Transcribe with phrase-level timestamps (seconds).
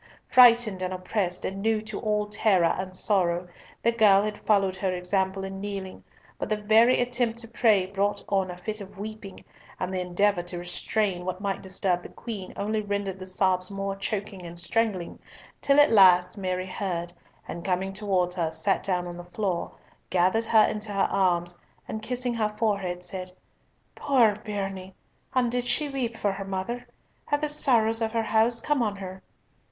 [0.27, 3.47] Frightened and oppressed, and new to all terror and sorrow,
[3.83, 6.03] the girl had followed her example in kneeling,
[6.39, 9.45] but the very attempt to pray brought on a fit of weeping,
[9.79, 13.95] and the endeavour to restrain what might disturb the Queen only rendered the sobs more
[13.95, 15.19] choking and strangling,
[15.61, 17.13] till at last Mary heard,
[17.47, 19.71] and coming towards her, sat down on the floor,
[20.09, 21.55] gathered her into her arms,
[21.87, 23.31] and kissing her forehead, said,
[23.93, 24.95] "Poor bairnie,
[25.35, 26.87] and did she weep for her mother?
[27.27, 29.21] Have the sorrows of her house come on her?"